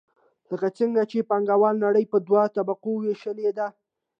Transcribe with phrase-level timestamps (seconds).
[0.49, 3.67] لکه څنګه چې پانګواله نړۍ په دوو طبقو ویشلې ده.